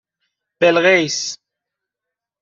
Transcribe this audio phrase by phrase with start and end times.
[0.61, 1.37] بِلقیس